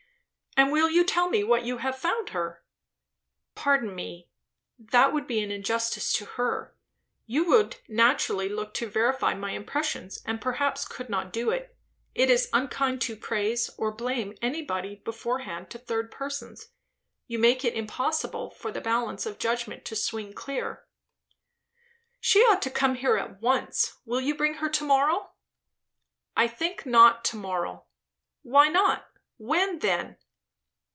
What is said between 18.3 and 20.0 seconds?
for the balance of judgment to